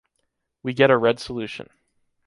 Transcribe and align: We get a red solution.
We 0.63 0.73
get 0.73 0.89
a 0.89 0.97
red 0.97 1.19
solution. 1.19 1.69